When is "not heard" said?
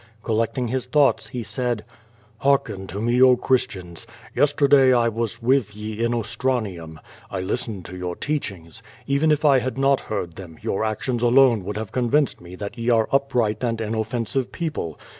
9.77-10.37